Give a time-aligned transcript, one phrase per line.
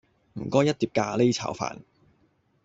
[0.33, 1.77] 唔該一碟咖哩炒飯